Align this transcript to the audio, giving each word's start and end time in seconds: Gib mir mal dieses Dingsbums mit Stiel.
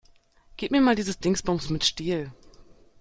Gib 0.57 0.71
mir 0.71 0.81
mal 0.81 0.95
dieses 0.95 1.19
Dingsbums 1.19 1.69
mit 1.69 1.85
Stiel. 1.85 2.31